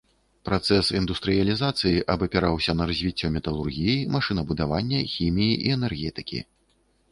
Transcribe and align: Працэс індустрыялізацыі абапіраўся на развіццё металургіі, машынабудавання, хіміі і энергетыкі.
Працэс 0.47 0.87
індустрыялізацыі 0.99 2.01
абапіраўся 2.13 2.75
на 2.79 2.83
развіццё 2.93 3.27
металургіі, 3.37 3.97
машынабудавання, 4.17 4.99
хіміі 5.15 5.53
і 5.69 5.79
энергетыкі. 5.79 6.39